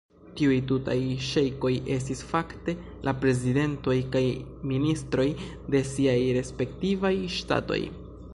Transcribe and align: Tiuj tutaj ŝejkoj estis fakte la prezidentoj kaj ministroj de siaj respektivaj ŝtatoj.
Tiuj 0.37 0.55
tutaj 0.69 0.93
ŝejkoj 1.25 1.71
estis 1.95 2.23
fakte 2.31 2.75
la 3.09 3.13
prezidentoj 3.25 3.99
kaj 4.17 4.23
ministroj 4.73 5.27
de 5.77 5.85
siaj 5.93 6.19
respektivaj 6.41 7.15
ŝtatoj. 7.41 7.81